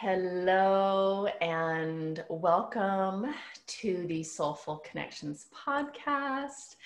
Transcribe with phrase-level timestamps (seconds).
[0.00, 3.34] Hello and welcome
[3.66, 6.76] to the Soulful Connections podcast.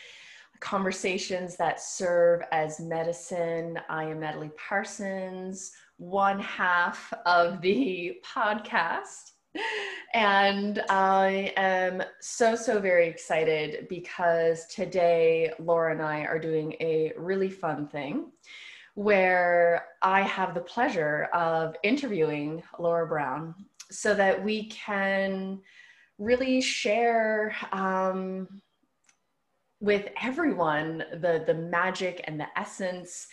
[0.61, 3.79] Conversations that serve as medicine.
[3.91, 9.33] I am Natalie Parsons, one half of the podcast.
[10.15, 17.13] And I am so, so very excited because today Laura and I are doing a
[17.19, 18.33] really fun thing
[18.95, 23.55] where I have the pleasure of interviewing Laura Brown
[23.91, 25.61] so that we can
[26.19, 28.49] really share um,
[29.81, 33.27] with everyone the, the magic and the essence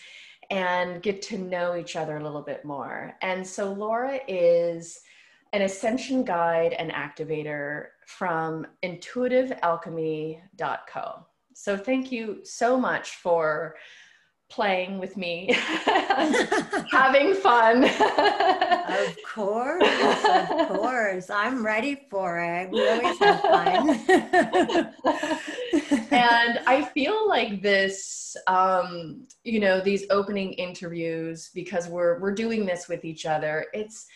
[0.50, 3.14] and get to know each other a little bit more.
[3.22, 5.00] And so Laura is
[5.54, 11.26] an ascension guide and activator from intuitivealchemy.co.
[11.54, 13.76] So thank you so much for
[14.50, 15.48] playing with me,
[16.92, 17.84] having fun.
[17.84, 21.30] of course, of course.
[21.30, 22.72] I'm ready for it.
[22.72, 23.90] We always have fun.
[26.12, 32.66] and I feel like this, um, you know, these opening interviews, because we're we're doing
[32.66, 34.08] this with each other, it's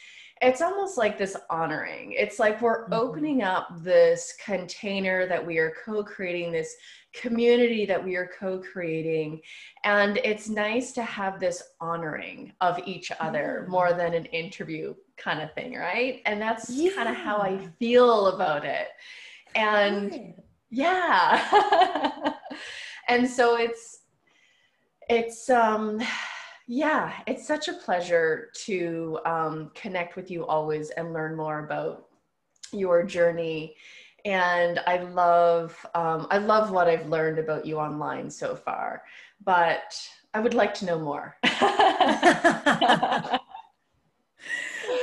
[0.43, 2.11] it's almost like this honoring.
[2.11, 2.93] It's like we're mm-hmm.
[2.93, 6.75] opening up this container that we are co creating, this
[7.13, 9.41] community that we are co creating.
[9.85, 15.41] And it's nice to have this honoring of each other more than an interview kind
[15.41, 16.21] of thing, right?
[16.25, 16.91] And that's yeah.
[16.93, 18.89] kind of how I feel about it.
[19.55, 20.33] And
[20.69, 22.33] yeah.
[23.07, 23.99] and so it's,
[25.09, 26.01] it's, um,
[26.67, 32.07] yeah, it's such a pleasure to um, connect with you always and learn more about
[32.71, 33.75] your journey.
[34.25, 39.03] And I love, um, I love what I've learned about you online so far,
[39.43, 40.01] but
[40.33, 41.35] I would like to know more.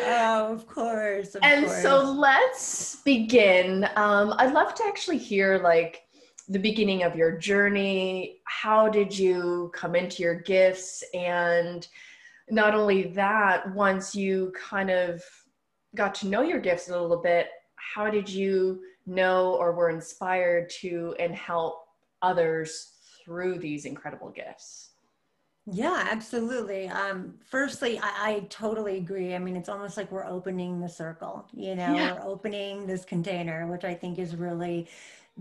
[0.03, 1.35] oh, of course.
[1.35, 1.83] Of and course.
[1.83, 3.85] so let's begin.
[3.97, 6.03] Um, I'd love to actually hear like
[6.51, 8.41] the beginning of your journey.
[8.45, 11.05] How did you come into your gifts?
[11.15, 11.87] And
[12.51, 15.23] not only that, once you kind of
[15.95, 20.69] got to know your gifts a little bit, how did you know or were inspired
[20.81, 21.85] to and help
[22.21, 24.91] others through these incredible gifts?
[25.67, 26.89] Yeah, absolutely.
[26.89, 29.35] Um, firstly, I, I, totally agree.
[29.35, 32.15] I mean, it's almost like we're opening the circle, you know, yeah.
[32.15, 34.89] we're opening this container, which I think is really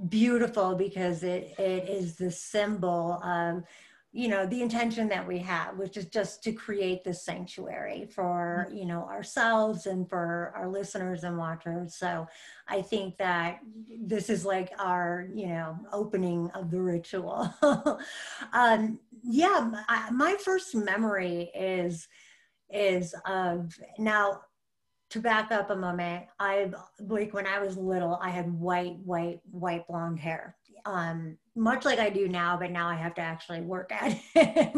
[0.08, 3.64] beautiful because it it is the symbol of
[4.12, 8.66] you know the intention that we have which is just to create this sanctuary for
[8.68, 8.78] mm-hmm.
[8.78, 12.28] you know ourselves and for our listeners and watchers so
[12.68, 13.60] i think that
[14.02, 17.54] this is like our you know opening of the ritual
[18.54, 22.08] um yeah I, my first memory is
[22.72, 24.42] is of now
[25.10, 29.42] to back up a moment, I like when I was little, I had white, white,
[29.50, 30.56] white blonde hair.
[30.86, 34.76] Um, much like I do now, but now I have to actually work at it.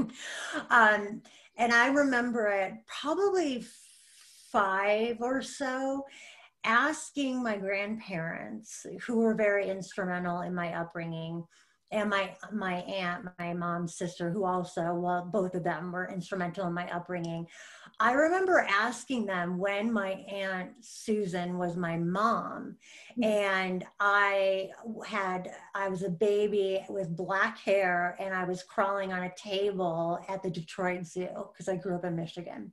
[0.69, 1.21] um,
[1.57, 3.65] and I remember it probably
[4.51, 6.05] five or so
[6.63, 11.43] asking my grandparents, who were very instrumental in my upbringing,
[11.91, 16.67] and my my aunt, my mom's sister, who also, well, both of them were instrumental
[16.67, 17.47] in my upbringing.
[17.99, 22.77] I remember asking them when my aunt Susan was my mom,
[23.11, 23.23] mm-hmm.
[23.23, 24.69] and I
[25.05, 30.19] had I was a baby with black hair, and I was crawling on a table
[30.29, 32.71] at the Detroit Zoo because I grew up in Michigan.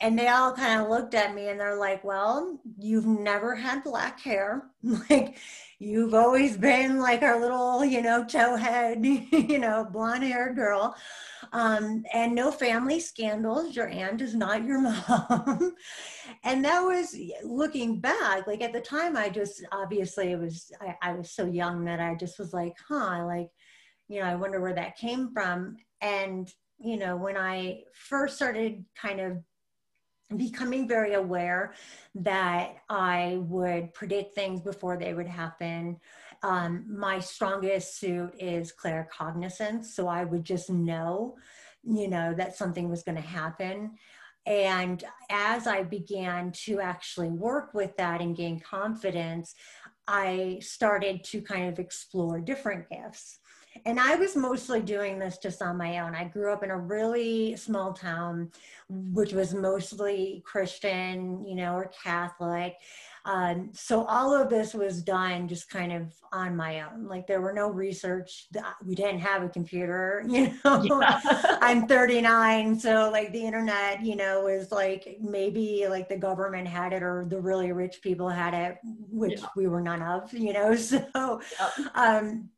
[0.00, 3.84] And they all kind of looked at me and they're like, Well, you've never had
[3.84, 4.70] black hair.
[4.82, 5.38] like,
[5.78, 9.04] you've always been like our little, you know, towhead,
[9.50, 10.94] you know, blonde haired girl.
[11.52, 13.74] Um, and no family scandals.
[13.74, 14.80] Your aunt is not your
[15.18, 15.74] mom.
[16.44, 20.96] and that was looking back, like at the time, I just obviously it was, I,
[21.02, 23.48] I was so young that I just was like, huh, like,
[24.08, 25.76] you know, I wonder where that came from.
[26.00, 29.38] And, you know, when I first started kind of
[30.36, 31.74] becoming very aware
[32.14, 35.98] that I would predict things before they would happen.
[36.42, 39.86] Um, my strongest suit is claircognizance.
[39.86, 41.36] So I would just know,
[41.84, 43.92] you know, that something was going to happen.
[44.44, 49.54] And as I began to actually work with that and gain confidence,
[50.08, 53.38] I started to kind of explore different gifts.
[53.84, 56.14] And I was mostly doing this just on my own.
[56.14, 58.50] I grew up in a really small town,
[58.88, 62.76] which was mostly Christian, you know, or Catholic.
[63.24, 67.06] Um, so all of this was done just kind of on my own.
[67.06, 68.48] Like there were no research.
[68.84, 70.82] We didn't have a computer, you know.
[70.82, 71.20] Yeah.
[71.60, 76.92] I'm 39, so like the internet, you know, was like maybe like the government had
[76.92, 79.46] it or the really rich people had it, which yeah.
[79.56, 80.76] we were none of, you know.
[80.92, 81.88] So, yeah.
[81.94, 82.50] um,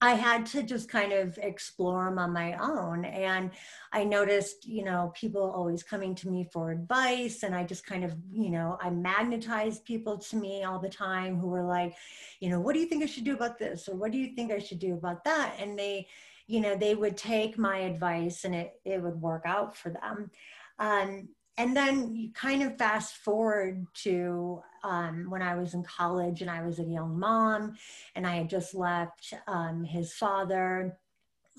[0.00, 3.06] I had to just kind of explore them on my own.
[3.06, 3.50] And
[3.92, 7.42] I noticed, you know, people always coming to me for advice.
[7.42, 11.38] And I just kind of, you know, I magnetized people to me all the time
[11.38, 11.94] who were like,
[12.40, 13.88] you know, what do you think I should do about this?
[13.88, 15.56] Or what do you think I should do about that?
[15.58, 16.08] And they,
[16.46, 20.30] you know, they would take my advice and it, it would work out for them.
[20.78, 21.28] Um,
[21.58, 26.50] and then you kind of fast forward to um, when I was in college and
[26.50, 27.76] I was a young mom
[28.14, 30.98] and I had just left um, his father.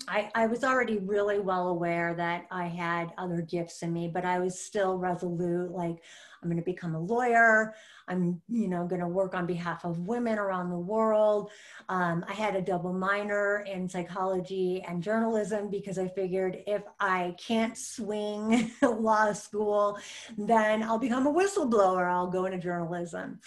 [0.06, 4.24] I, I was already really well aware that I had other gifts in me, but
[4.24, 5.96] I was still resolute like,
[6.42, 7.74] I'm going to become a lawyer.
[8.06, 11.50] I'm, you know, going to work on behalf of women around the world.
[11.88, 17.34] Um, I had a double minor in psychology and journalism because I figured if I
[17.38, 19.98] can't swing law school,
[20.36, 22.10] then I'll become a whistleblower.
[22.10, 23.40] I'll go into journalism.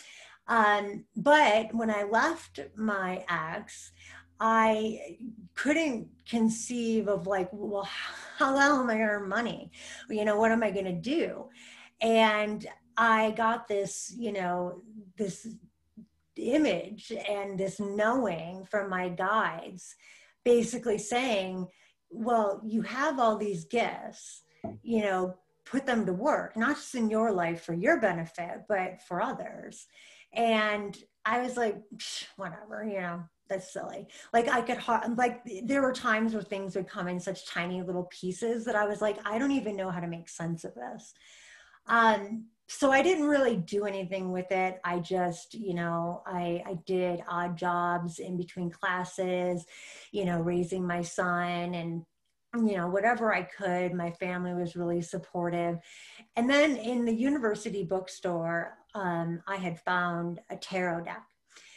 [0.48, 3.92] Um, but when I left my ex,
[4.40, 5.18] I
[5.54, 7.88] couldn't conceive of like, well,
[8.38, 9.72] how the hell am I going to earn money?
[10.10, 11.46] You know, what am I going to do?
[12.02, 12.68] And
[13.02, 14.84] I got this, you know,
[15.18, 15.48] this
[16.36, 19.96] image and this knowing from my guides,
[20.46, 21.68] basically saying,
[22.12, 24.44] well, you have all these gifts,
[24.84, 25.34] you know,
[25.66, 29.88] put them to work, not just in your life for your benefit, but for others.
[30.32, 30.96] And
[31.26, 31.82] I was like,
[32.36, 34.06] whatever, you know, that's silly.
[34.32, 34.78] Like I could,
[35.18, 38.86] like there were times where things would come in such tiny little pieces that I
[38.86, 41.16] was like, I don't even know how to make sense of this.
[41.88, 42.46] Um,
[42.78, 44.80] so I didn't really do anything with it.
[44.86, 49.66] I just, you know, I, I did odd jobs in between classes,
[50.14, 52.04] you know, raising my son and,
[52.56, 53.94] you know, whatever I could.
[53.94, 55.80] My family was really supportive.
[56.38, 61.26] And then in the university bookstore, um, I had found a tarot deck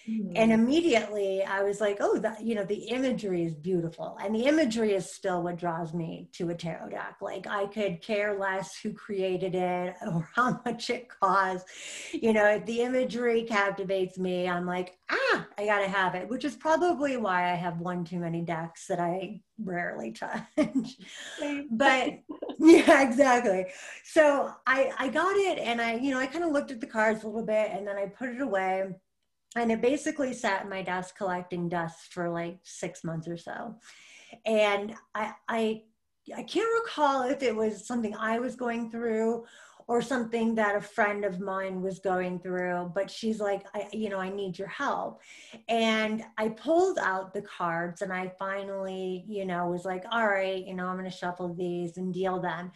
[0.08, 0.32] Mm-hmm.
[0.36, 4.18] And immediately I was like, oh, that, you know, the imagery is beautiful.
[4.22, 7.16] And the imagery is still what draws me to a tarot deck.
[7.22, 11.70] Like I could care less who created it or how much it costs.
[12.12, 16.28] You know, if the imagery captivates me, I'm like, ah, I got to have it,
[16.28, 20.42] which is probably why I have one too many decks that I rarely touch.
[21.70, 22.18] but
[22.58, 23.66] yeah, exactly.
[24.04, 26.86] So I, I got it and I, you know, I kind of looked at the
[26.86, 28.84] cards a little bit and then I put it away
[29.56, 33.76] and it basically sat in my desk collecting dust for like six months or so.
[34.46, 35.82] And i i
[36.36, 39.44] i can't recall if it was something i was going through
[39.86, 44.08] or something that a friend of mine was going through but she's like I, you
[44.08, 45.20] know i need your help.
[45.68, 50.66] And i pulled out the cards and i finally you know was like all right
[50.66, 52.72] you know i'm going to shuffle these and deal them.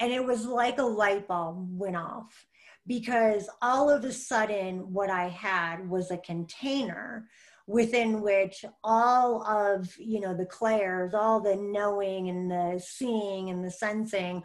[0.00, 2.46] And it was like a light bulb went off
[2.88, 7.28] because all of a sudden what I had was a container
[7.68, 13.62] within which all of you know the clairs all the knowing and the seeing and
[13.62, 14.42] the sensing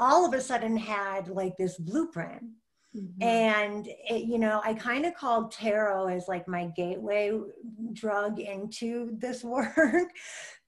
[0.00, 2.42] all of a sudden had like this blueprint
[2.96, 3.22] mm-hmm.
[3.22, 7.30] and it, you know i kind of called tarot as like my gateway
[7.92, 10.08] drug into this work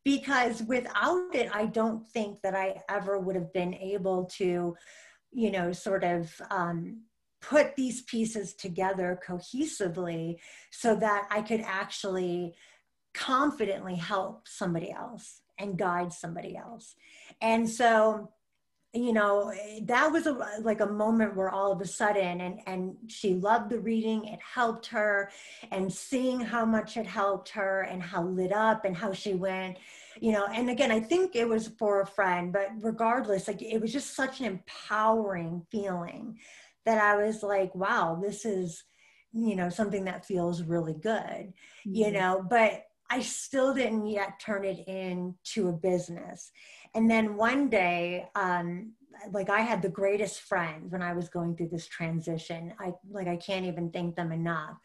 [0.04, 4.76] because without it i don't think that i ever would have been able to
[5.32, 7.02] you know, sort of um,
[7.40, 10.36] put these pieces together cohesively
[10.70, 12.54] so that I could actually
[13.14, 16.94] confidently help somebody else and guide somebody else.
[17.40, 18.30] And so,
[18.92, 20.32] you know, that was a,
[20.62, 24.40] like a moment where all of a sudden, and, and she loved the reading, it
[24.42, 25.30] helped her,
[25.70, 29.76] and seeing how much it helped her and how lit up and how she went
[30.20, 33.80] you know and again i think it was for a friend but regardless like it
[33.80, 36.38] was just such an empowering feeling
[36.84, 38.84] that i was like wow this is
[39.32, 41.94] you know something that feels really good mm-hmm.
[41.94, 46.50] you know but i still didn't yet turn it into a business
[46.94, 48.92] and then one day um
[49.32, 52.72] like I had the greatest friends when I was going through this transition.
[52.78, 54.76] I like I can't even thank them enough.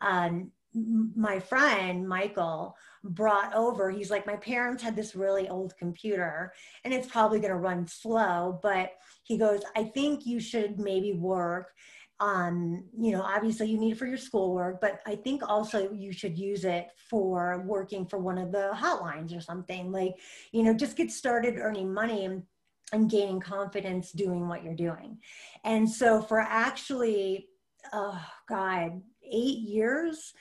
[0.00, 6.52] Um, my friend Michael brought over, he's like, My parents had this really old computer
[6.84, 8.92] and it's probably going to run slow, but
[9.22, 11.72] he goes, I think you should maybe work
[12.20, 16.12] um, you know, obviously you need it for your schoolwork, but I think also you
[16.12, 19.92] should use it for working for one of the hotlines or something.
[19.92, 20.14] Like,
[20.50, 22.42] you know, just get started earning money and,
[23.10, 25.18] gaining confidence doing what you're doing.
[25.62, 27.48] And so for actually,
[27.92, 30.32] oh God, eight years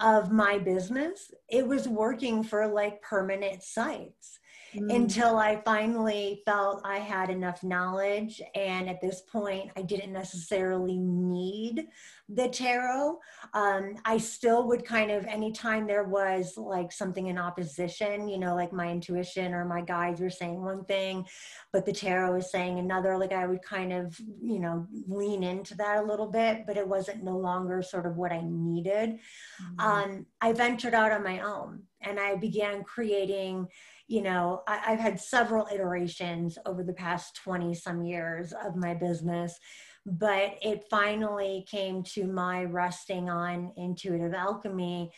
[0.00, 4.40] of my business, it was working for like permanent sites
[4.74, 4.94] mm.
[4.94, 8.40] until I finally felt I had enough knowledge.
[8.54, 11.88] And at this point, I didn't necessarily need
[12.28, 13.18] the tarot.
[13.52, 18.54] Um, I still would kind of, anytime there was like something in opposition, you know,
[18.54, 21.26] like my intuition or my guides were saying one thing,
[21.72, 25.74] but the tarot was saying another, like I would kind of, you know, lean into
[25.76, 29.18] that a little bit, but it wasn't no longer sort of what I needed.
[29.62, 29.80] Mm-hmm.
[29.80, 33.68] Um, I ventured out on my own and I began creating
[34.08, 38.94] you know, I, have had several iterations over the past 20 some years of my
[38.94, 39.58] business,
[40.06, 45.12] but it finally came to my resting on intuitive alchemy.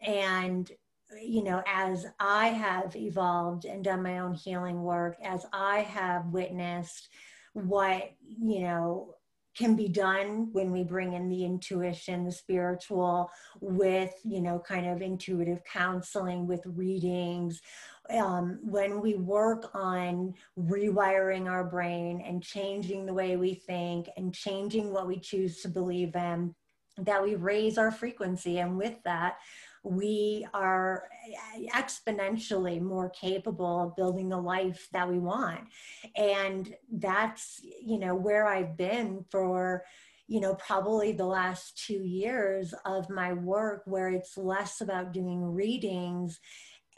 [0.00, 0.70] And,
[1.20, 6.26] you know, as I have evolved and done my own healing work, as I have
[6.26, 7.08] witnessed
[7.54, 9.14] what, you know,
[9.58, 13.28] can be done when we bring in the intuition the spiritual
[13.60, 17.60] with you know kind of intuitive counseling with readings
[18.10, 24.34] um, when we work on rewiring our brain and changing the way we think and
[24.34, 26.54] changing what we choose to believe in,
[26.98, 28.58] that we raise our frequency.
[28.58, 29.36] And with that,
[29.84, 31.04] we are
[31.74, 35.60] exponentially more capable of building the life that we want.
[36.16, 39.84] And that's, you know, where I've been for
[40.30, 45.42] you know, probably the last two years of my work where it's less about doing
[45.42, 46.38] readings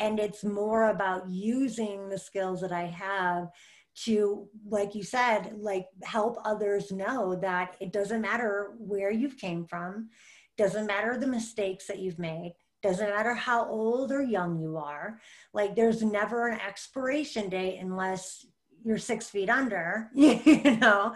[0.00, 3.48] and it's more about using the skills that i have
[3.94, 9.64] to like you said like help others know that it doesn't matter where you've came
[9.64, 10.08] from
[10.56, 15.20] doesn't matter the mistakes that you've made doesn't matter how old or young you are
[15.52, 18.46] like there's never an expiration date unless
[18.84, 21.14] you're six feet under you know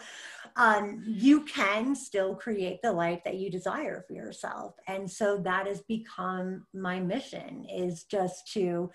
[0.56, 4.76] um, you can still create the life that you desire for yourself.
[4.86, 8.90] And so that has become my mission is just to,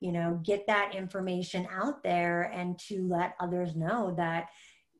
[0.00, 4.46] you know, get that information out there and to let others know that,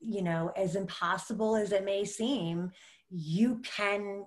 [0.01, 2.73] you know, as impossible as it may seem,
[3.09, 4.27] you can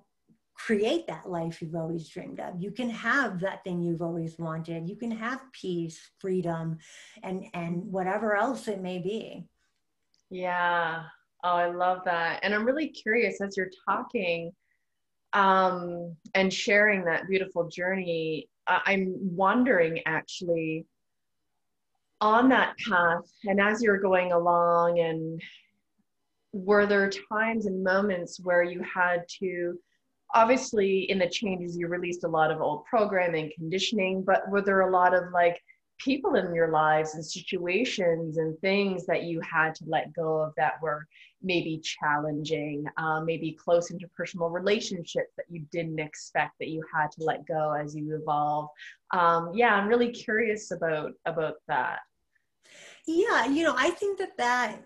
[0.55, 2.61] create that life you've always dreamed of.
[2.61, 4.87] You can have that thing you've always wanted.
[4.87, 6.77] You can have peace, freedom,
[7.23, 9.45] and and whatever else it may be.
[10.29, 11.03] Yeah.
[11.43, 12.39] Oh, I love that.
[12.41, 14.51] And I'm really curious as you're talking
[15.33, 20.85] um, and sharing that beautiful journey, I'm wondering actually
[22.21, 25.41] on that path and as you're going along and
[26.53, 29.77] were there times and moments where you had to
[30.35, 34.81] obviously in the changes you released a lot of old programming conditioning but were there
[34.81, 35.59] a lot of like
[35.97, 40.53] people in your lives and situations and things that you had to let go of
[40.57, 41.07] that were
[41.41, 47.23] maybe challenging, um, maybe close interpersonal relationships that you didn't expect that you had to
[47.23, 48.69] let go as you evolve.
[49.11, 51.99] Um, yeah, I'm really curious about about that.
[53.07, 54.77] Yeah, you know, I think that that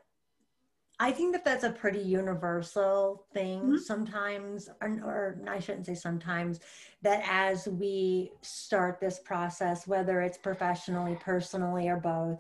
[1.02, 3.78] I think that that's a pretty universal thing mm-hmm.
[3.78, 6.60] sometimes, or, or, I shouldn't say sometimes,
[7.04, 12.40] that as we start this process, whether it's professionally, personally, or both,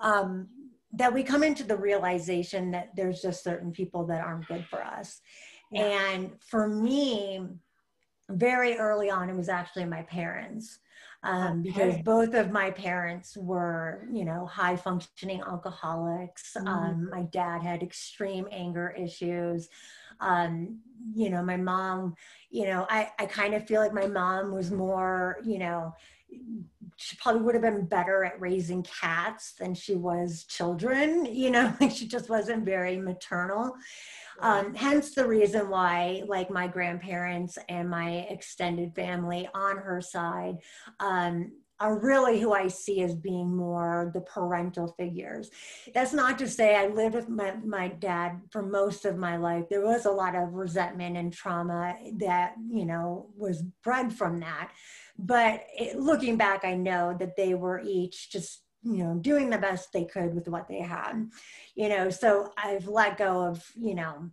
[0.00, 0.46] um,
[0.92, 4.82] that we come into the realization that there's just certain people that aren't good for
[4.82, 5.22] us.
[5.72, 6.12] Yeah.
[6.12, 7.46] And for me,
[8.30, 10.80] very early on, it was actually my parents
[11.22, 16.54] um, because both of my parents were, you know, high functioning alcoholics.
[16.56, 16.68] Mm-hmm.
[16.68, 19.68] Um, my dad had extreme anger issues.
[20.20, 20.78] Um,
[21.14, 22.14] you know, my mom,
[22.50, 25.94] you know, I, I kind of feel like my mom was more, you know,
[26.96, 31.74] she probably would have been better at raising cats than she was children, you know,
[31.80, 33.74] like she just wasn't very maternal.
[34.40, 40.56] Um, hence the reason why, like my grandparents and my extended family on her side,
[41.00, 45.50] um, are really who I see as being more the parental figures.
[45.92, 49.64] That's not to say I lived with my, my dad for most of my life.
[49.68, 54.72] There was a lot of resentment and trauma that, you know, was bred from that.
[55.18, 59.58] But it, looking back, I know that they were each just you know doing the
[59.58, 61.28] best they could with what they had
[61.74, 64.30] you know so i've let go of you know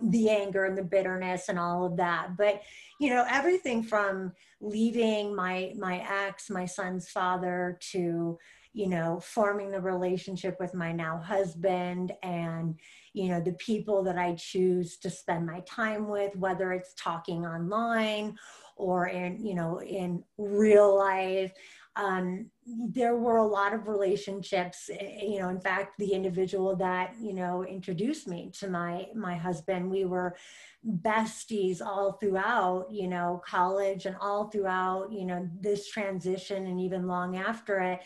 [0.00, 2.62] the anger and the bitterness and all of that but
[2.98, 8.38] you know everything from leaving my my ex my son's father to
[8.74, 12.78] you know, forming the relationship with my now husband and,
[13.12, 17.44] you know, the people that I choose to spend my time with, whether it's talking
[17.44, 18.36] online
[18.76, 21.52] or in, you know, in real life.
[21.96, 27.14] Um, there were a lot of relationships eh, you know in fact the individual that
[27.20, 30.36] you know introduced me to my my husband we were
[31.02, 37.06] besties all throughout you know college and all throughout you know this transition and even
[37.06, 38.00] long after it.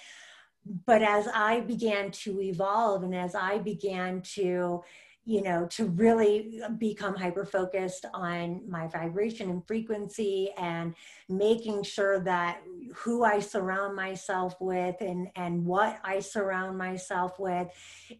[0.85, 4.83] But as i began to evolve and as i began to
[5.29, 10.95] you know, to really uh, become hyper focused on my vibration and frequency and
[11.29, 12.63] making sure that
[12.95, 17.67] who I surround myself with and, and what I surround myself with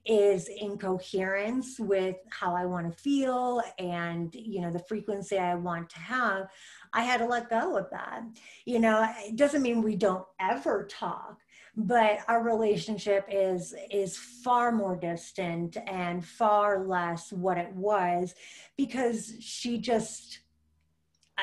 [0.05, 5.55] is in coherence with how I want to feel and, you know, the frequency I
[5.55, 6.49] want to have.
[6.93, 8.25] I had to let go of that.
[8.65, 11.39] You know, it doesn't mean we don't ever talk
[11.77, 18.35] but our relationship is is far more distant and far less what it was
[18.77, 20.41] because she just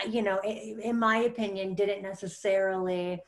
[0.10, 3.22] you know in my opinion didn't necessarily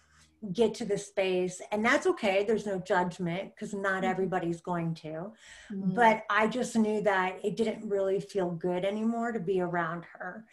[0.51, 4.11] get to the space and that's okay there's no judgment because not mm-hmm.
[4.11, 5.93] everybody's going to mm-hmm.
[5.93, 10.45] but i just knew that it didn't really feel good anymore to be around her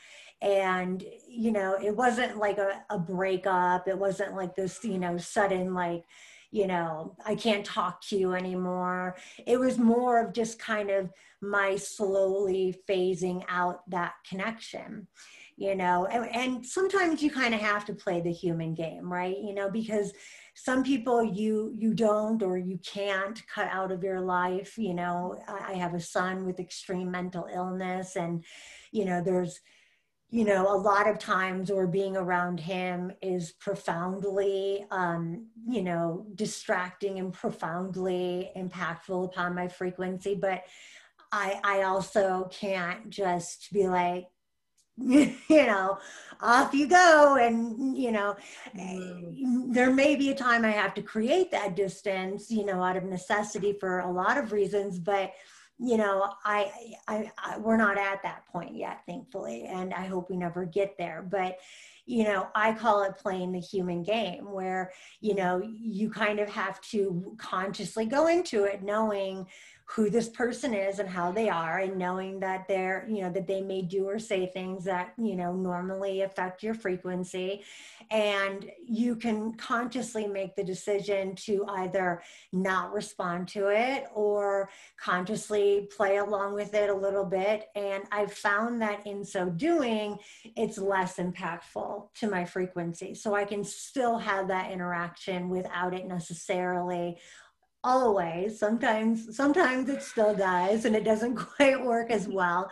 [0.43, 5.17] and you know it wasn't like a, a breakup it wasn't like this you know
[5.17, 6.05] sudden like
[6.53, 9.17] you know, I can't talk to you anymore.
[9.47, 15.09] It was more of just kind of my slowly phasing out that connection,
[15.57, 19.37] you know, and, and sometimes you kind of have to play the human game, right?
[19.37, 20.13] You know, because
[20.55, 25.41] some people you you don't or you can't cut out of your life you know
[25.49, 28.45] i have a son with extreme mental illness and
[28.91, 29.61] you know there's
[30.33, 36.25] you know, a lot of times or being around him is profoundly, um, you know,
[36.37, 40.35] distracting and profoundly impactful upon my frequency.
[40.35, 40.65] But
[41.33, 44.29] I, I also can't just be like,
[44.97, 45.99] you know,
[46.41, 47.37] off you go.
[47.39, 48.35] And, you know,
[48.75, 49.75] mm.
[49.75, 53.05] there may be a time I have to create that distance, you know, out of
[53.05, 54.99] necessity for a lot of reasons.
[54.99, 55.33] But,
[55.79, 56.71] you know I,
[57.09, 60.97] I, I we're not at that point yet thankfully and i hope we never get
[60.99, 61.59] there but
[62.07, 66.49] you know i call it playing the human game where you know you kind of
[66.49, 69.47] have to consciously go into it knowing
[69.95, 73.47] who this person is and how they are and knowing that they're you know that
[73.47, 77.63] they may do or say things that you know normally affect your frequency.
[78.11, 85.89] And you can consciously make the decision to either not respond to it or consciously
[85.95, 87.69] play along with it a little bit.
[87.75, 90.19] And i've found that in so doing
[90.57, 93.15] it's less impactful to my frequency.
[93.15, 97.19] So i can still have that interaction without it necessarily
[97.85, 98.59] always.
[98.59, 102.71] Sometimes sometimes it still does and it doesn't quite work as well.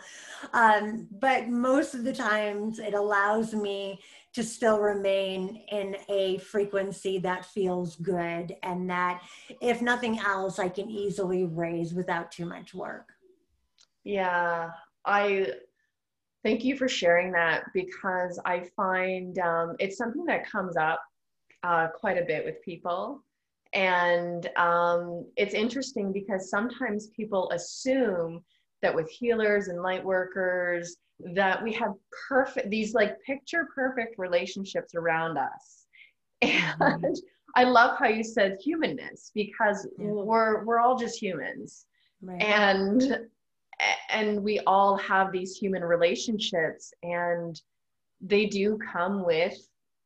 [0.53, 3.99] Um, but most of the times it allows me
[4.33, 9.21] to still remain in a frequency that feels good and that
[9.59, 13.09] if nothing else i can easily raise without too much work.
[14.03, 14.69] Yeah
[15.05, 15.47] i
[16.43, 21.01] thank you for sharing that because i find um, it's something that comes up
[21.63, 23.23] uh, quite a bit with people
[23.73, 28.43] and um, it's interesting because sometimes people assume
[28.81, 30.97] that with healers and light workers,
[31.33, 31.93] that we have
[32.27, 35.85] perfect, these like picture perfect relationships around us.
[36.43, 37.05] Mm-hmm.
[37.05, 37.17] And.
[37.53, 40.05] I love how you said humanness because yeah.
[40.05, 41.85] we're, we're all just humans.
[42.21, 42.41] Right.
[42.41, 43.27] And
[44.09, 47.59] and we all have these human relationships and
[48.21, 49.57] they do come with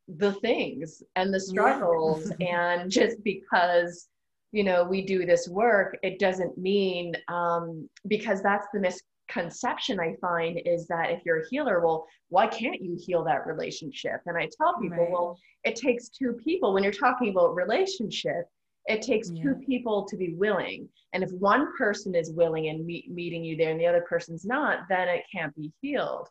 [0.07, 4.07] the things and the struggles and just because
[4.51, 10.13] you know we do this work it doesn't mean um, because that's the misconception i
[10.21, 14.37] find is that if you're a healer well why can't you heal that relationship and
[14.37, 15.11] i tell people right.
[15.11, 18.45] well it takes two people when you're talking about relationship
[18.87, 19.41] it takes yeah.
[19.41, 23.57] two people to be willing and if one person is willing and meet, meeting you
[23.57, 26.29] there and the other person's not then it can't be healed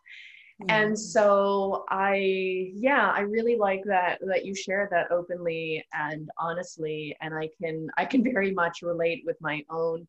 [0.69, 7.17] and so i yeah i really like that that you share that openly and honestly
[7.21, 10.07] and i can i can very much relate with my own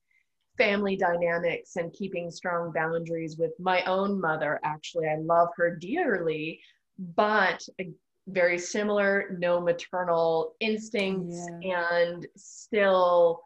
[0.58, 6.60] family dynamics and keeping strong boundaries with my own mother actually i love her dearly
[7.16, 7.68] but
[8.28, 11.88] very similar no maternal instincts yeah.
[11.92, 13.42] and still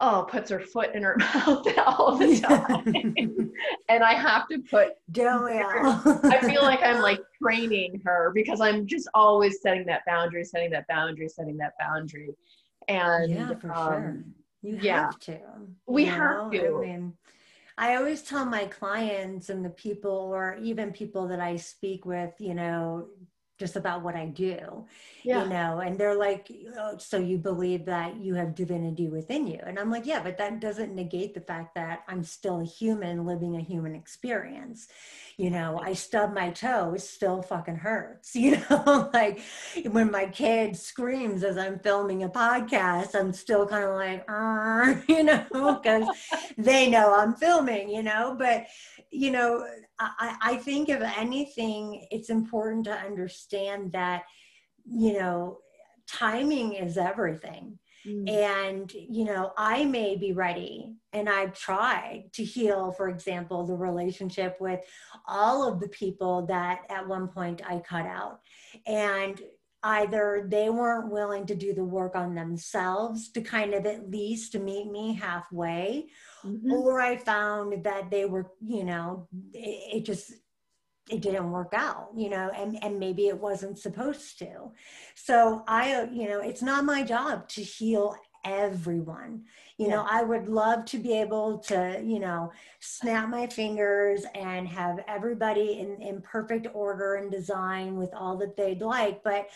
[0.00, 3.52] oh, puts her foot in her mouth all the time.
[3.88, 8.86] and I have to put don't I feel like I'm like training her because I'm
[8.86, 12.30] just always setting that boundary, setting that boundary, setting that boundary.
[12.88, 14.24] And yeah, for um, sure.
[14.62, 15.38] You yeah, have to.
[15.86, 16.76] We have to.
[16.76, 17.14] I mean,
[17.78, 22.34] I always tell my clients and the people, or even people that I speak with,
[22.38, 23.08] you know,
[23.60, 24.86] just about what I do,
[25.22, 25.42] yeah.
[25.42, 29.60] you know, and they're like, oh, so you believe that you have divinity within you.
[29.64, 33.26] And I'm like, yeah, but that doesn't negate the fact that I'm still a human
[33.26, 34.88] living a human experience.
[35.40, 39.40] You know, I stub my toe, it still fucking hurts, you know, like
[39.90, 45.00] when my kid screams as I'm filming a podcast, I'm still kind of like, ah,
[45.08, 46.06] you know, because
[46.58, 48.66] they know I'm filming, you know, but
[49.10, 49.66] you know,
[49.98, 54.24] I, I think if anything, it's important to understand that,
[54.84, 55.60] you know,
[56.06, 57.78] timing is everything.
[58.06, 58.28] Mm.
[58.28, 63.74] And, you know, I may be ready and I've tried to heal, for example, the
[63.74, 64.80] relationship with
[65.26, 68.40] all of the people that at one point I cut out.
[68.86, 69.40] And
[69.82, 74.54] either they weren't willing to do the work on themselves to kind of at least
[74.58, 76.06] meet me halfway,
[76.44, 76.72] mm-hmm.
[76.72, 80.34] or I found that they were, you know, it, it just
[81.10, 84.70] it didn't work out you know and and maybe it wasn't supposed to.
[85.14, 89.44] So i you know it's not my job to heal everyone.
[89.80, 89.94] You yeah.
[89.94, 95.00] know i would love to be able to you know snap my fingers and have
[95.08, 99.48] everybody in, in perfect order and design with all that they'd like but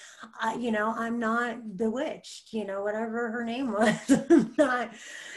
[0.42, 3.98] uh, you know i'm not bewitched you know whatever her name was.
[4.30, 4.94] I'm not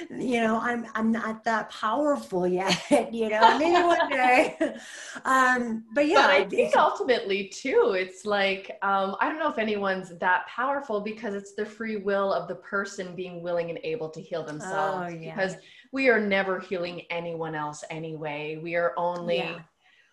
[0.09, 2.79] you know i'm i'm not that powerful yet
[3.11, 4.57] you know maybe one day.
[5.25, 9.57] Um but yeah but i think ultimately too it's like um i don't know if
[9.57, 14.09] anyone's that powerful because it's the free will of the person being willing and able
[14.09, 15.35] to heal themselves oh, yeah.
[15.35, 15.55] because
[15.91, 18.59] we are never healing anyone else anyway.
[18.61, 19.59] We are only yeah,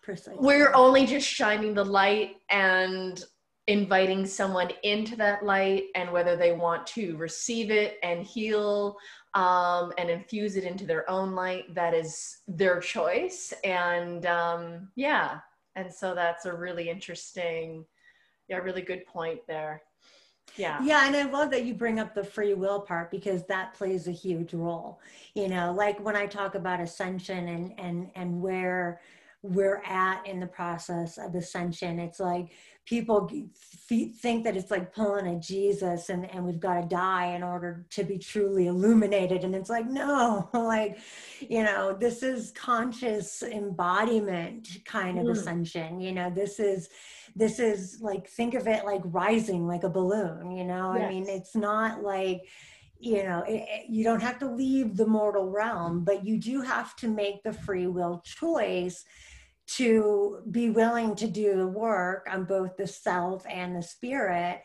[0.03, 0.37] precisely.
[0.39, 3.23] we're only just shining the light and
[3.67, 8.95] inviting someone into that light and whether they want to receive it and heal
[9.33, 15.39] um, and infuse it into their own light that is their choice and um, yeah
[15.75, 17.83] and so that's a really interesting
[18.47, 19.81] yeah really good point there
[20.57, 23.73] yeah yeah and i love that you bring up the free will part because that
[23.73, 24.99] plays a huge role
[25.33, 28.99] you know like when i talk about ascension and and and where
[29.41, 32.51] we're at in the process of ascension it's like
[32.85, 33.29] people
[33.87, 37.85] think that it's like pulling a jesus and and we've got to die in order
[37.89, 40.97] to be truly illuminated and it's like no like
[41.39, 45.31] you know this is conscious embodiment kind of mm.
[45.31, 46.89] ascension you know this is
[47.35, 50.93] this is like think of it like rising like a balloon you know?
[50.95, 51.05] Yes.
[51.05, 52.41] i mean it's not like
[52.99, 56.61] you know it, it, you don't have to leave the mortal realm but you do
[56.61, 59.03] have to make the free will choice
[59.67, 64.61] to be willing to do the work on both the self and the spirit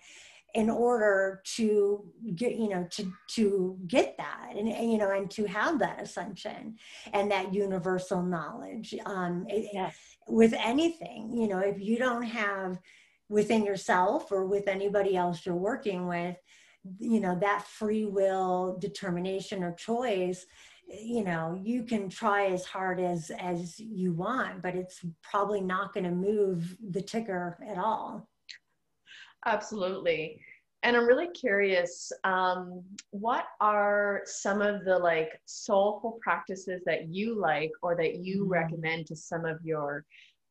[0.54, 2.04] in order to
[2.34, 6.02] get you know to to get that and, and you know and to have that
[6.02, 6.76] ascension
[7.12, 8.94] and that universal knowledge.
[9.06, 9.96] Um it, yes
[10.30, 12.78] with anything you know if you don't have
[13.28, 16.36] within yourself or with anybody else you're working with
[16.98, 20.46] you know that free will determination or choice
[20.88, 25.92] you know you can try as hard as as you want but it's probably not
[25.92, 28.28] going to move the ticker at all.
[29.46, 30.40] Absolutely
[30.82, 37.38] and i'm really curious um, what are some of the like soulful practices that you
[37.38, 38.52] like or that you mm-hmm.
[38.52, 40.04] recommend to some of your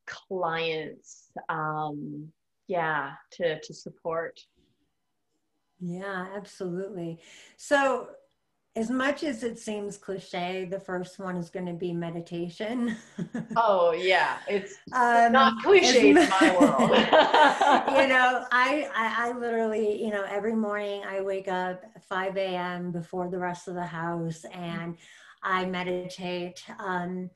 [0.06, 2.28] clients um,
[2.68, 4.40] yeah to to support
[5.80, 7.18] yeah absolutely
[7.56, 8.08] so
[8.76, 12.96] as much as it seems cliche, the first one is going to be meditation.
[13.56, 16.90] oh yeah, it's, um, not cliche in my world.
[16.90, 22.92] you know, I, I, I literally, you know, every morning I wake up 5 a.m.
[22.92, 24.96] before the rest of the house and
[25.42, 26.62] I meditate.
[26.78, 27.30] Um,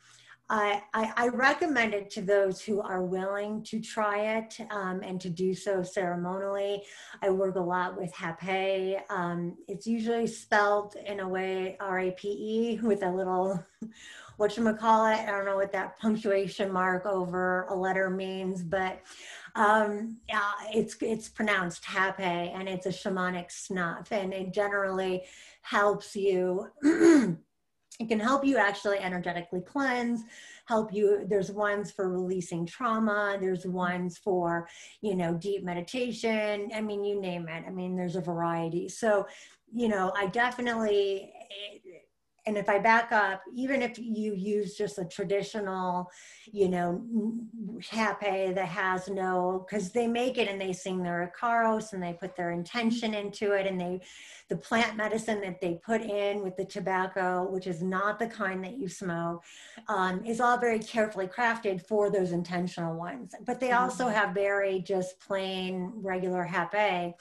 [0.50, 5.30] I, I, recommend it to those who are willing to try it um, and to
[5.30, 6.82] do so ceremonially.
[7.22, 8.98] I work a lot with Hape.
[9.08, 13.64] Um, it's usually spelled in a way R-A-P-E with a little,
[14.36, 15.20] what you call it?
[15.20, 19.00] I don't know what that punctuation mark over a letter means, but
[19.54, 25.22] um, yeah, it's it's pronounced Hape, and it's a shamanic snuff, and it generally
[25.62, 26.68] helps you.
[28.00, 30.22] it can help you actually energetically cleanse
[30.66, 34.68] help you there's ones for releasing trauma there's ones for
[35.00, 38.88] you know deep meditation i mean you name it i mean there's a variety.
[38.88, 39.26] So
[39.72, 41.32] you know i definitely
[42.46, 46.10] and if I back up, even if you use just a traditional,
[46.52, 47.02] you know,
[47.80, 52.12] hape that has no, because they make it and they sing their Icaros and they
[52.12, 54.02] put their intention into it and they,
[54.50, 58.62] the plant medicine that they put in with the tobacco, which is not the kind
[58.62, 59.42] that you smoke,
[59.88, 63.34] um, is all very carefully crafted for those intentional ones.
[63.46, 64.16] But they also mm-hmm.
[64.16, 67.14] have very just plain regular hape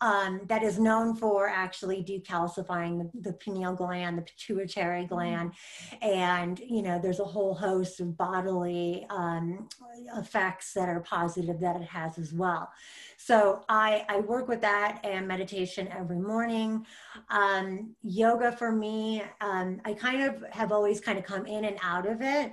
[0.00, 5.14] um, that is known for actually decalcifying the, the pineal gland, the pituitary mm-hmm.
[5.14, 5.52] gland,
[6.00, 9.68] and you know there's a whole host of bodily um,
[10.16, 12.68] effects that are positive that it has as well.
[13.16, 16.84] So I, I work with that and meditation every morning.
[17.30, 21.78] Um, yoga for me, um, I kind of have always kind of come in and
[21.82, 22.52] out of it.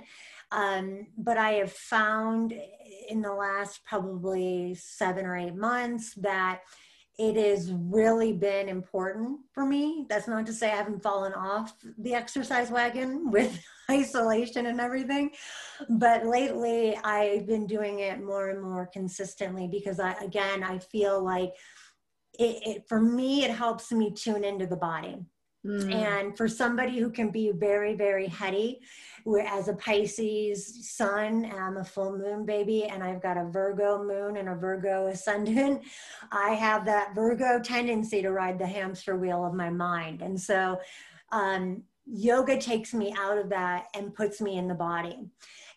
[0.52, 2.54] Um, but I have found
[3.08, 6.60] in the last probably seven or eight months that
[7.20, 10.06] it has really been important for me.
[10.08, 15.32] That's not to say I haven't fallen off the exercise wagon with isolation and everything,
[15.90, 21.22] but lately I've been doing it more and more consistently because I, again, I feel
[21.22, 21.52] like
[22.38, 25.18] it, it for me, it helps me tune into the body.
[25.66, 25.94] Mm.
[25.94, 28.80] And for somebody who can be very, very heady,
[29.46, 34.38] as a Pisces sun, I'm a full moon baby, and I've got a Virgo moon
[34.38, 35.82] and a Virgo ascendant.
[36.32, 40.22] I have that Virgo tendency to ride the hamster wheel of my mind.
[40.22, 40.80] And so
[41.32, 45.28] um, yoga takes me out of that and puts me in the body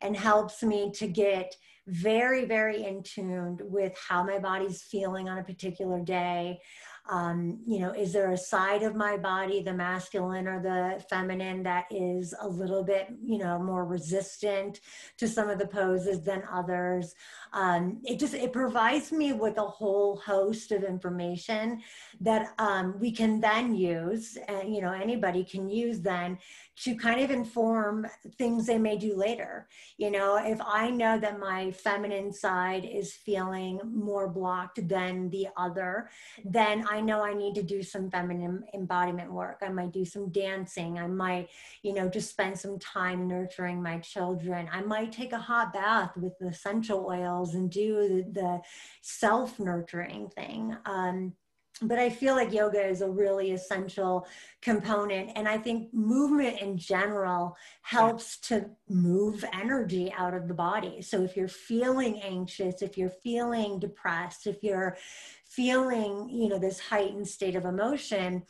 [0.02, 1.56] and helps me to get
[1.88, 6.62] very, very in tuned with how my body's feeling on a particular day
[7.10, 11.62] um, you know is there a side of my body the masculine or the feminine
[11.64, 14.80] that is a little bit you know more resistant
[15.18, 17.14] to some of the poses than others
[17.52, 21.82] um, it just it provides me with a whole host of information
[22.22, 26.38] that um, we can then use and you know anybody can use then
[26.76, 29.68] to kind of inform things they may do later.
[29.98, 35.48] You know, if I know that my feminine side is feeling more blocked than the
[35.56, 36.10] other,
[36.44, 39.60] then I know I need to do some feminine embodiment work.
[39.62, 41.00] I might do some dancing.
[41.00, 41.50] I might,
[41.82, 44.70] you know, just spend some time nurturing my children.
[44.72, 48.62] I might take a hot bath with essential oils and do the, the
[49.02, 50.76] self nurturing thing.
[50.86, 51.34] Um,
[51.82, 54.28] but I feel like yoga is a really essential
[54.62, 55.32] component.
[55.36, 58.60] And I think movement in general helps yeah.
[58.60, 61.02] to move energy out of the body.
[61.02, 64.98] So if you're feeling anxious, if you're feeling depressed, if you're
[65.46, 68.44] feeling, you know, this heightened state of emotion,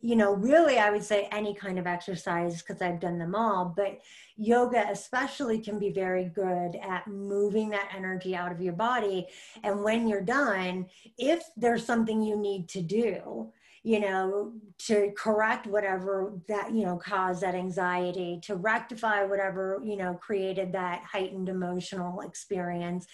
[0.00, 3.72] you know, really, I would say any kind of exercise because I've done them all,
[3.76, 4.00] but
[4.36, 9.26] yoga especially can be very good at moving that energy out of your body.
[9.64, 10.86] And when you're done,
[11.18, 16.96] if there's something you need to do, you know, to correct whatever that, you know,
[16.96, 23.06] caused that anxiety, to rectify whatever, you know, created that heightened emotional experience,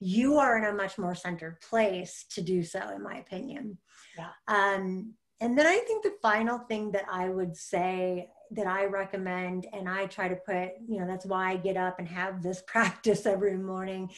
[0.00, 3.78] you are in a much more centered place to do so, in my opinion.
[4.16, 4.28] Yeah.
[4.46, 9.66] Um, and then I think the final thing that I would say that I recommend,
[9.72, 12.62] and I try to put, you know, that's why I get up and have this
[12.66, 14.10] practice every morning,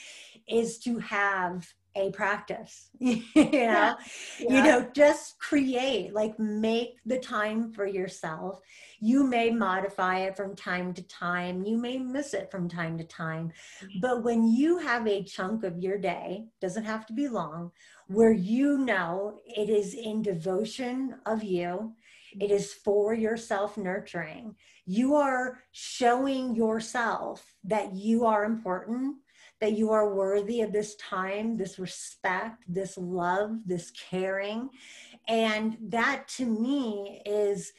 [0.49, 3.95] is to have a practice you know yeah.
[4.39, 4.57] Yeah.
[4.57, 8.61] you know just create like make the time for yourself
[9.01, 13.05] you may modify it from time to time you may miss it from time to
[13.05, 13.51] time
[13.83, 14.01] mm-hmm.
[14.01, 17.71] but when you have a chunk of your day doesn't have to be long
[18.07, 21.93] where you know it is in devotion of you
[22.41, 24.55] it is for your self nurturing
[24.87, 29.17] you are showing yourself that you are important
[29.61, 34.71] that you are worthy of this time, this respect, this love, this caring.
[35.29, 37.73] And that to me is,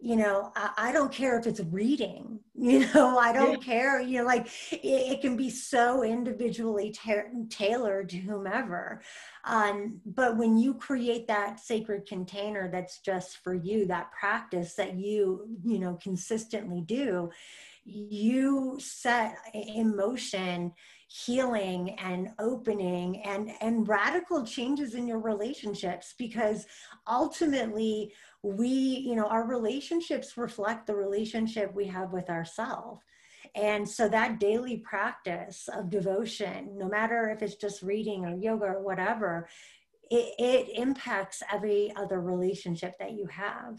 [0.00, 3.64] you know, I, I don't care if it's reading, you know, I don't yeah.
[3.64, 9.00] care, you know, like it, it can be so individually ta- tailored to whomever.
[9.44, 14.94] Um, but when you create that sacred container that's just for you, that practice that
[14.94, 17.30] you, you know, consistently do,
[17.84, 20.72] you set in motion
[21.08, 26.66] healing and opening and and radical changes in your relationships because
[27.06, 33.00] ultimately we you know our relationships reflect the relationship we have with ourselves
[33.54, 38.66] and so that daily practice of devotion no matter if it's just reading or yoga
[38.66, 39.48] or whatever
[40.10, 43.78] it, it impacts every other relationship that you have.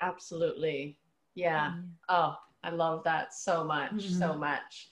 [0.00, 0.98] Absolutely.
[1.34, 1.70] Yeah.
[1.70, 1.86] Mm-hmm.
[2.08, 4.18] oh i love that so much mm-hmm.
[4.18, 4.88] so much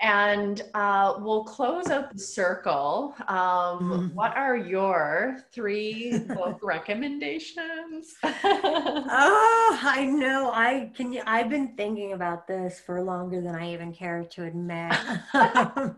[0.00, 3.14] And uh, we'll close out the circle.
[3.28, 4.06] Um, mm-hmm.
[4.14, 8.14] What are your three book recommendations?
[8.24, 10.50] oh, I know.
[10.52, 11.18] I can.
[11.26, 14.94] I've been thinking about this for longer than I even care to admit.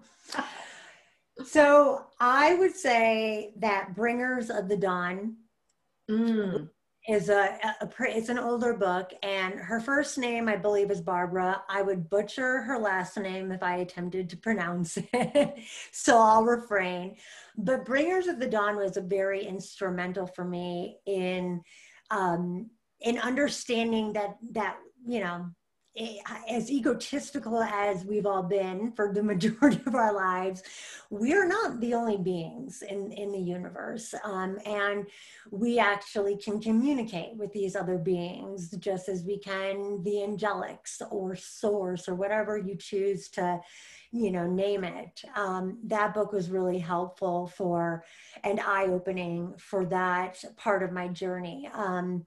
[1.46, 5.36] so I would say that Bringers of the Dawn.
[6.08, 6.68] Mm
[7.08, 11.62] is a, a, it's an older book and her first name i believe is barbara.
[11.68, 15.54] I would butcher her last name if i attempted to pronounce it
[15.92, 17.16] so i'll refrain.
[17.58, 21.62] But bringers of the dawn was a very instrumental for me in
[22.10, 25.46] um in understanding that that you know
[26.48, 30.62] as egotistical as we've all been for the majority of our lives,
[31.10, 34.14] we're not the only beings in, in the universe.
[34.24, 35.06] Um, and
[35.50, 41.34] we actually can communicate with these other beings just as we can the angelics or
[41.34, 43.60] source or whatever you choose to,
[44.12, 45.22] you know, name it.
[45.34, 48.04] Um, that book was really helpful for
[48.44, 51.70] and eye opening for that part of my journey.
[51.72, 52.26] Um,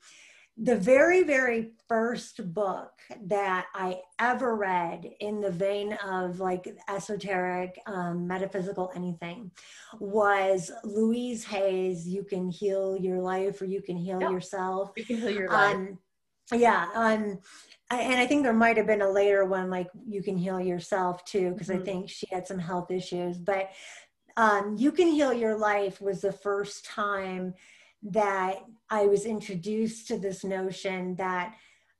[0.62, 2.92] the very, very first book
[3.28, 9.52] that I ever read in the vein of like esoteric, um, metaphysical anything
[10.00, 14.32] was Louise Hay's You Can Heal Your Life or You Can Heal yep.
[14.32, 14.92] Yourself.
[14.98, 15.76] You Can Heal Your Life.
[15.76, 16.00] Um,
[16.54, 16.88] yeah.
[16.94, 17.40] Um,
[17.92, 21.24] and I think there might have been a later one like You Can Heal Yourself
[21.24, 21.82] too, because mm-hmm.
[21.82, 23.38] I think she had some health issues.
[23.38, 23.70] But
[24.36, 27.54] um, You Can Heal Your Life was the first time
[28.04, 31.56] that I was introduced to this notion that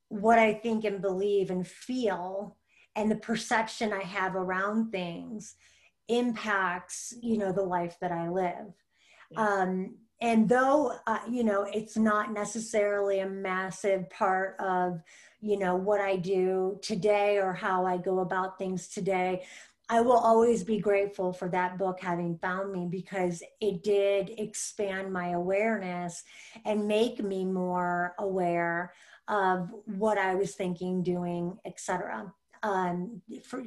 [0.08, 2.58] what I think and believe and feel
[2.96, 5.56] and the perception I have around things
[6.08, 8.74] impacts, you know, the life that I live.
[9.36, 15.02] Um, and though, uh, you know, it's not necessarily a massive part of,
[15.40, 19.46] you know, what I do today or how I go about things today,
[19.90, 25.12] I will always be grateful for that book having found me because it did expand
[25.12, 26.24] my awareness
[26.64, 28.94] and make me more aware
[29.28, 32.32] of what I was thinking, doing, etc.
[32.62, 33.22] Um,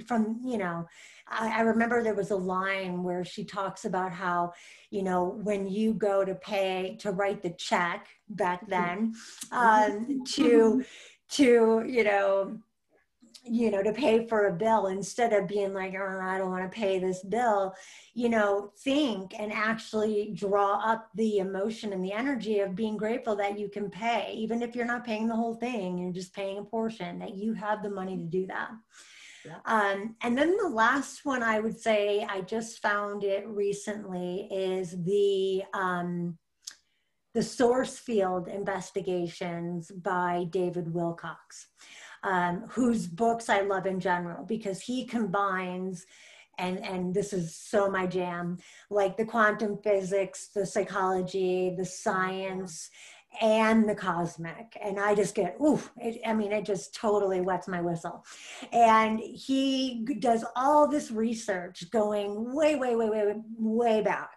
[0.06, 0.87] from you know,
[1.26, 4.52] I, I remember there was a line where she talks about how
[4.90, 9.14] you know when you go to pay to write the check back then
[9.50, 10.85] um, to
[11.30, 12.58] to you know
[13.44, 16.70] you know, to pay for a bill instead of being like, oh, I don't want
[16.70, 17.74] to pay this bill,
[18.14, 23.35] you know, think and actually draw up the emotion and the energy of being grateful
[23.37, 26.59] that you can pay, even if you're not paying the whole thing, you're just paying
[26.59, 28.70] a portion, that you have the money to do that.
[29.44, 29.59] Yeah.
[29.64, 34.94] Um, and then the last one I would say, I just found it recently, is
[35.02, 36.38] the um,
[37.35, 41.64] the source field investigations by David Wilcock
[42.22, 46.06] um, whose books I love in general because he combines
[46.58, 48.58] and and this is so my jam
[48.90, 52.90] like the quantum physics the psychology the science
[53.40, 54.76] and the cosmic.
[54.82, 58.24] And i just get ooh it, i mean it just totally wets my whistle.
[58.72, 64.30] And he does all this research going way way way way way back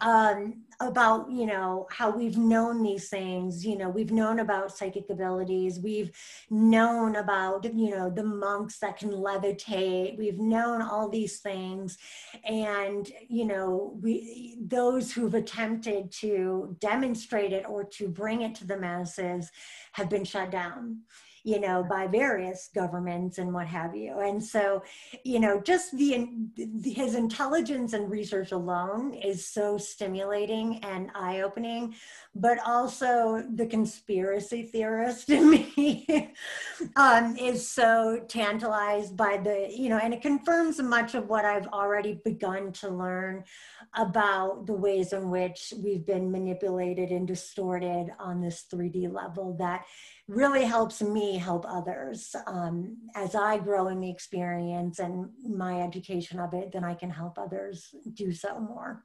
[0.00, 5.10] um, about you know how we've known these things you know we've known about psychic
[5.10, 6.12] abilities we've
[6.50, 11.98] known about you know the monks that can levitate we've known all these things.
[12.44, 18.66] And you know we those who've attempted to demonstrate it or to bring it to
[18.66, 19.50] the masses
[19.92, 21.00] have been shut down
[21.44, 24.18] you know, by various governments and what have you.
[24.20, 24.82] And so,
[25.24, 26.28] you know, just the,
[26.84, 31.94] his intelligence and research alone is so stimulating and eye opening,
[32.34, 36.32] but also the conspiracy theorist in me
[36.96, 41.68] um, is so tantalized by the, you know, and it confirms much of what I've
[41.68, 43.44] already begun to learn
[43.94, 49.84] about the ways in which we've been manipulated and distorted on this 3D level that
[50.28, 52.36] really helps me help others.
[52.46, 57.10] Um, as I grow in the experience and my education of it, then I can
[57.10, 59.04] help others do so more.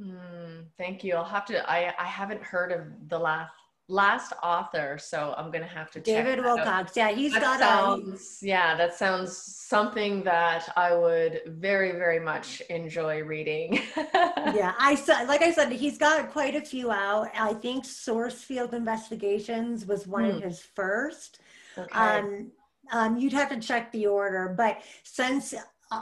[0.00, 1.14] Mm, thank you.
[1.16, 3.52] I'll have to, I, I haven't heard of the last
[3.88, 6.00] last author, so I'm gonna have to.
[6.00, 8.46] David Wilcock, yeah, he's that got sounds, a.
[8.46, 13.80] Yeah, that sounds something that I would very, very much enjoy reading.
[13.96, 17.28] yeah, I said, like I said, he's got quite a few out.
[17.38, 20.36] I think Source Field Investigations was one hmm.
[20.36, 21.40] of his first.
[21.76, 21.98] Okay.
[21.98, 22.52] Um,
[22.92, 25.54] um, you'd have to check the order, but since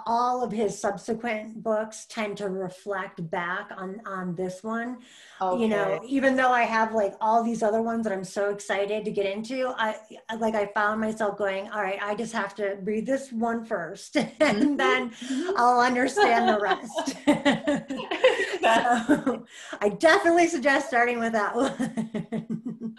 [0.07, 4.98] all of his subsequent books tend to reflect back on on this one
[5.40, 5.62] okay.
[5.62, 9.05] you know even though i have like all these other ones that i'm so excited
[9.05, 9.96] to get into i
[10.38, 14.16] like i found myself going all right i just have to read this one first
[14.16, 14.76] and mm-hmm.
[14.76, 15.50] then mm-hmm.
[15.57, 17.16] i'll understand the rest
[18.62, 19.44] so
[19.81, 22.96] i definitely suggest starting with that one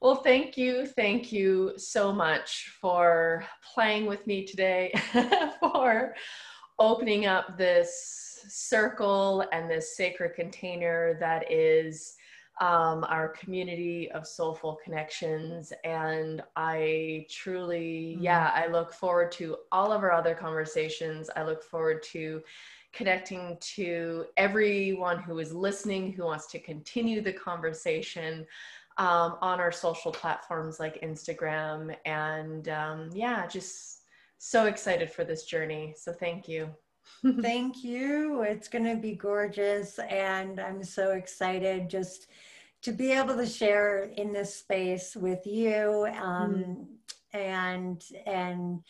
[0.00, 0.86] well, thank you.
[0.86, 3.44] Thank you so much for
[3.74, 4.92] playing with me today,
[5.60, 6.14] for
[6.78, 12.14] opening up this circle and this sacred container that is
[12.60, 15.72] um, our community of soulful connections.
[15.84, 18.22] And I truly, mm-hmm.
[18.22, 21.28] yeah, I look forward to all of our other conversations.
[21.34, 22.42] I look forward to
[22.92, 28.46] connecting to everyone who is listening, who wants to continue the conversation
[28.98, 31.94] um, on our social platforms like Instagram.
[32.04, 34.02] And um, yeah, just
[34.38, 35.94] so excited for this journey.
[35.96, 36.68] So thank you.
[37.40, 38.42] thank you.
[38.42, 39.98] It's going to be gorgeous.
[39.98, 42.26] And I'm so excited just
[42.82, 46.86] to be able to share in this space with you um, mm.
[47.32, 48.80] and, and,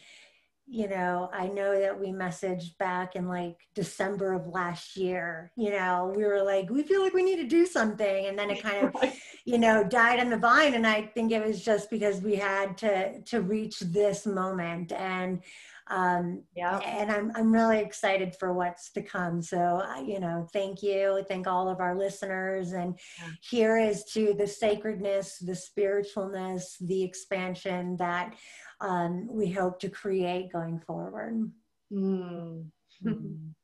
[0.67, 5.51] you know, I know that we messaged back in like December of last year.
[5.57, 8.27] You know, we were like, we feel like we need to do something.
[8.27, 8.95] And then it kind of.
[9.49, 10.75] you know, died on the vine.
[10.75, 14.93] And I think it was just because we had to to reach this moment.
[14.93, 15.43] And
[15.91, 20.83] um yeah and i'm i'm really excited for what's to come so you know thank
[20.83, 23.31] you thank all of our listeners and yeah.
[23.41, 28.35] here is to the sacredness the spiritualness the expansion that
[28.81, 31.51] um, we hope to create going forward.
[31.93, 32.67] Mm.